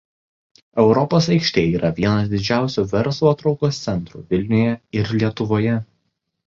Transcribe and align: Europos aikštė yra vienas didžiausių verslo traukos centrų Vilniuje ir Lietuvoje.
Europos 0.83 1.27
aikštė 1.35 1.65
yra 1.79 1.91
vienas 2.01 2.31
didžiausių 2.33 2.87
verslo 2.95 3.37
traukos 3.43 3.83
centrų 3.87 4.27
Vilniuje 4.35 4.77
ir 5.03 5.19
Lietuvoje. 5.21 5.83